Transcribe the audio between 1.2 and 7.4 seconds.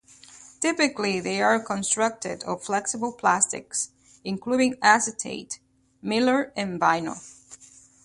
are constructed of flexible plastics, including acetate, mylar and vinyl.